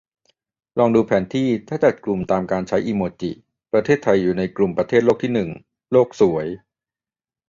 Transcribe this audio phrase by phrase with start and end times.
[0.79, 3.31] ลองดูแผนที่ ถ้าจัดกลุ่มตามการใช้อิโมจิ
[3.71, 5.49] ประเทศไทยอยู่ในกลุ่มประเทศโลกที่หนึ่ง!
[5.91, 6.47] โลกสวย